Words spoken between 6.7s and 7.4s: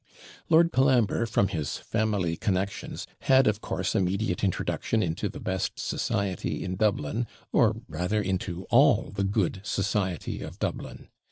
Dublin,